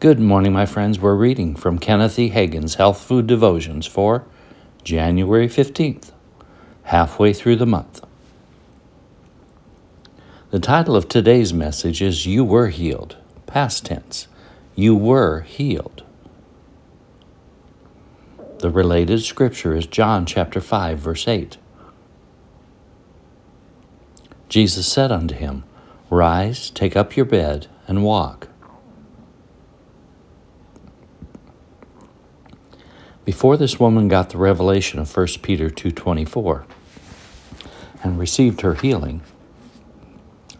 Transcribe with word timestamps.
Good 0.00 0.20
morning, 0.20 0.52
my 0.52 0.64
friends. 0.64 1.00
We're 1.00 1.16
reading 1.16 1.56
from 1.56 1.80
Kenneth 1.80 2.20
E. 2.20 2.28
Hagin's 2.28 2.76
Health 2.76 3.02
Food 3.02 3.26
Devotions 3.26 3.84
for 3.84 4.24
January 4.84 5.48
15th, 5.48 6.12
halfway 6.84 7.32
through 7.32 7.56
the 7.56 7.66
month. 7.66 8.00
The 10.52 10.60
title 10.60 10.94
of 10.94 11.08
today's 11.08 11.52
message 11.52 12.00
is 12.00 12.26
You 12.26 12.44
Were 12.44 12.68
Healed, 12.68 13.16
past 13.48 13.86
tense. 13.86 14.28
You 14.76 14.94
were 14.94 15.40
healed. 15.40 16.04
The 18.60 18.70
related 18.70 19.22
scripture 19.22 19.74
is 19.74 19.86
John 19.86 20.26
chapter 20.26 20.60
5 20.60 20.96
verse 20.96 21.26
8. 21.26 21.56
Jesus 24.48 24.86
said 24.86 25.10
unto 25.10 25.34
him, 25.34 25.64
Rise, 26.08 26.70
take 26.70 26.94
up 26.94 27.16
your 27.16 27.26
bed, 27.26 27.66
and 27.88 28.04
walk. 28.04 28.46
Before 33.28 33.58
this 33.58 33.78
woman 33.78 34.08
got 34.08 34.30
the 34.30 34.38
revelation 34.38 34.98
of 34.98 35.14
1 35.14 35.42
Peter 35.42 35.68
2:24 35.68 36.64
and 38.02 38.18
received 38.18 38.62
her 38.62 38.72
healing, 38.72 39.20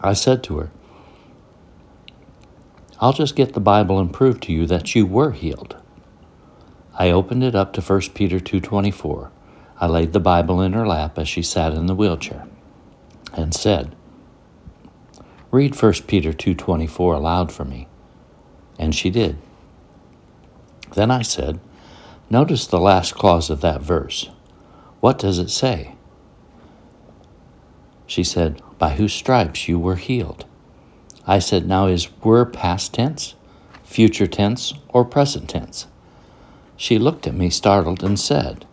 I 0.03 0.13
said 0.13 0.43
to 0.43 0.59
her, 0.59 0.71
I'll 3.01 3.15
just 3.15 3.37
get 3.37 3.55
the 3.55 3.59
Bible 3.59 3.99
and 3.99 4.13
prove 4.13 4.41
to 4.41 4.53
you 4.53 4.67
that 4.67 4.95
you 4.95 5.07
were 5.07 5.31
healed. 5.31 5.77
I 6.93 7.11
opened 7.11 7.43
it 7.43 7.55
up 7.55 7.73
to 7.73 7.81
1 7.81 8.13
Peter 8.13 8.39
2:24. 8.39 9.31
I 9.81 9.87
laid 9.87 10.13
the 10.13 10.21
Bible 10.21 10.61
in 10.61 10.75
her 10.75 10.87
lap 10.87 11.19
as 11.19 11.27
she 11.27 11.41
sat 11.41 11.73
in 11.73 11.87
the 11.87 11.95
wheelchair 11.95 12.47
and 13.33 13.55
said, 13.55 13.97
"Read 15.51 15.75
1 15.75 16.07
Peter 16.07 16.35
2:24 16.35 17.15
aloud 17.15 17.51
for 17.51 17.65
me." 17.65 17.89
And 18.79 18.95
she 18.95 19.09
did. 19.09 19.39
Then 20.93 21.11
I 21.11 21.23
said, 21.23 21.61
Notice 22.31 22.67
the 22.67 22.81
last 22.81 23.15
clause 23.15 23.49
of 23.49 23.63
that 23.63 23.81
verse. 23.81 24.29
What 25.01 25.19
does 25.19 25.39
it 25.39 25.49
say? 25.49 25.95
She 28.07 28.23
said, 28.23 28.61
By 28.79 28.91
whose 28.91 29.15
stripes 29.15 29.67
you 29.67 29.79
were 29.79 29.97
healed. 29.97 30.45
I 31.27 31.39
said, 31.39 31.67
Now 31.67 31.87
is 31.87 32.11
were 32.23 32.45
past 32.45 32.93
tense, 32.93 33.35
future 33.83 34.27
tense, 34.27 34.75
or 34.89 35.07
present 35.07 35.49
tense? 35.49 35.87
She 36.77 36.99
looked 36.99 37.27
at 37.27 37.35
me 37.35 37.49
startled 37.49 38.05
and 38.05 38.21
said, 38.21 38.67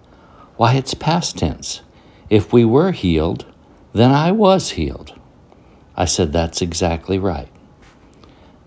Why, 0.57 0.73
it's 0.73 0.93
past 0.93 1.37
tense. 1.37 1.81
If 2.29 2.51
we 2.51 2.65
were 2.65 2.91
healed, 2.91 3.45
then 3.93 4.11
I 4.11 4.33
was 4.33 4.71
healed. 4.71 5.17
I 5.95 6.03
said, 6.03 6.33
That's 6.33 6.61
exactly 6.61 7.17
right. 7.17 7.49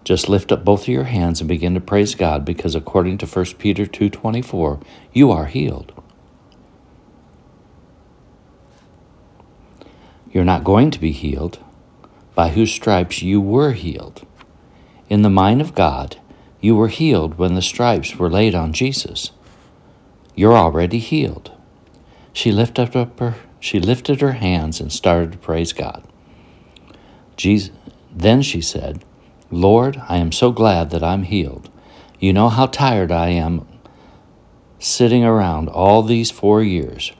Just 0.09 0.27
lift 0.27 0.51
up 0.51 0.65
both 0.65 0.85
of 0.85 0.89
your 0.89 1.05
hands 1.05 1.43
and 1.43 1.49
begin 1.49 1.75
to 1.75 1.83
praise 1.83 2.15
God 2.15 2.43
because 2.43 2.75
according 2.75 3.19
to 3.19 3.27
1 3.27 3.59
Peter 3.59 3.85
2:24, 3.85 4.81
you 5.13 5.31
are 5.31 5.45
healed. 5.45 5.93
You're 10.33 10.47
not 10.47 10.65
going 10.65 10.91
to 10.93 10.99
be 10.99 11.13
healed 11.13 11.59
by 12.35 12.49
whose 12.49 12.73
stripes 12.73 13.21
you 13.21 13.39
were 13.39 13.73
healed. 13.73 14.25
In 15.11 15.21
the 15.21 15.29
mind 15.29 15.61
of 15.61 15.75
God, 15.75 16.17
you 16.59 16.75
were 16.75 16.89
healed 16.89 17.37
when 17.37 17.55
the 17.55 17.61
stripes 17.61 18.17
were 18.17 18.31
laid 18.31 18.55
on 18.55 18.73
Jesus. 18.73 19.33
You're 20.35 20.57
already 20.57 21.01
healed. 21.01 21.51
She 22.33 22.51
lifted 22.51 22.97
up 22.97 23.21
her 23.21 23.35
she 23.61 23.79
lifted 23.79 24.23
her 24.23 24.33
hands 24.33 24.81
and 24.81 24.91
started 24.91 25.33
to 25.33 25.39
praise 25.39 25.75
God. 25.75 26.03
Jesus, 27.37 27.73
then 28.11 28.41
she 28.41 28.63
said, 28.63 29.05
Lord, 29.51 30.03
I 30.09 30.19
am 30.19 30.31
so 30.31 30.53
glad 30.53 30.91
that 30.91 31.03
I'm 31.03 31.23
healed. 31.23 31.71
You 32.19 32.33
know 32.33 32.49
how 32.49 32.67
tired 32.67 33.11
I 33.11 33.29
am 33.29 33.67
sitting 34.79 35.25
around 35.25 35.69
all 35.69 36.03
these 36.03 36.31
four 36.31 36.63
years. 36.63 37.13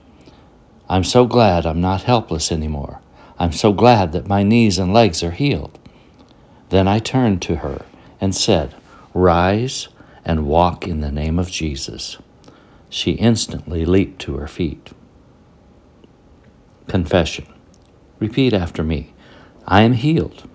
I'm 0.87 1.03
so 1.03 1.25
glad 1.25 1.65
I'm 1.65 1.81
not 1.81 2.03
helpless 2.03 2.51
anymore. 2.51 3.01
I'm 3.37 3.51
so 3.51 3.73
glad 3.73 4.11
that 4.11 4.27
my 4.27 4.43
knees 4.43 4.77
and 4.77 4.93
legs 4.93 5.23
are 5.23 5.31
healed. 5.31 5.79
Then 6.69 6.87
I 6.87 6.99
turned 6.99 7.41
to 7.43 7.57
her 7.57 7.85
and 8.21 8.35
said, 8.35 8.75
Rise 9.13 9.87
and 10.23 10.45
walk 10.45 10.87
in 10.87 11.01
the 11.01 11.11
name 11.11 11.39
of 11.39 11.49
Jesus. 11.49 12.17
She 12.89 13.11
instantly 13.13 13.85
leaped 13.85 14.19
to 14.23 14.37
her 14.37 14.47
feet. 14.47 14.91
Confession. 16.87 17.47
Repeat 18.19 18.53
after 18.53 18.83
me 18.83 19.13
I 19.65 19.81
am 19.81 19.93
healed. 19.93 20.47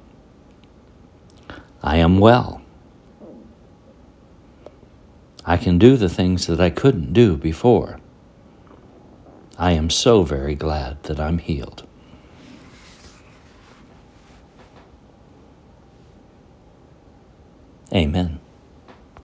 I 1.85 1.99
am 1.99 2.19
well. 2.19 2.63
I 5.45 5.59
can 5.59 5.77
do 5.77 5.99
the 5.99 6.09
things 6.09 6.47
that 6.47 6.59
I 6.59 6.71
couldn't 6.71 7.13
do 7.13 7.37
before. 7.37 8.01
I 9.59 9.73
am 9.73 9.91
so 9.91 10.23
very 10.23 10.55
glad 10.55 11.03
that 11.03 11.21
I'm 11.21 11.37
healed. 11.37 11.87
Amen. 17.93 18.41